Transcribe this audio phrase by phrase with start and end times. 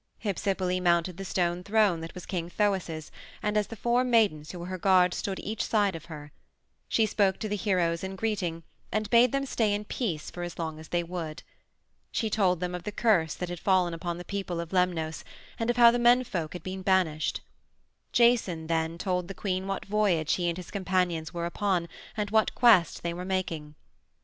[0.25, 3.11] Hypsipyle mounted the stone throne that was King Thoas's
[3.43, 6.31] and the four maidens who were her guards stood each side of her.
[6.89, 10.57] She spoke to the heroes in greeting and bade them stay in peace for as
[10.57, 11.43] long as they would.
[12.11, 15.23] She told them of the curse that had fallen upon the people of Lemnos,
[15.59, 17.41] and of how the menfolk had been banished.
[18.11, 21.87] Jason, then, told the queen what voyage he and his companions were upon
[22.17, 23.75] and what quest they were making.